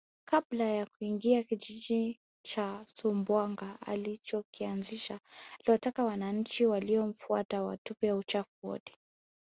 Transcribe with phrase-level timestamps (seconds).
[0.25, 5.19] Kabla ya kuingia kijiji cha Sumbawanga alichokianzisha
[5.59, 8.95] aliwataka wananchi waliomfuata watupe uchafu wote